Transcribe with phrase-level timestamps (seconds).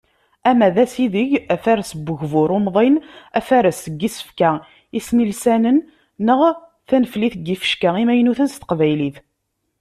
[0.49, 2.95] Ama d asideg, afares n ugbur umḍin,
[3.39, 4.51] afares n yisefka
[4.97, 5.77] isnilsanen
[6.25, 6.41] neɣ
[6.87, 9.17] taneflit n yifecka imaynuten s teqbaylit.